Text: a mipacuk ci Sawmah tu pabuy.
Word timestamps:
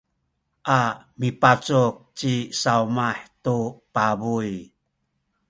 a 0.79 0.81
mipacuk 1.19 1.93
ci 2.17 2.33
Sawmah 2.61 3.19
tu 3.43 3.55
pabuy. 3.93 4.51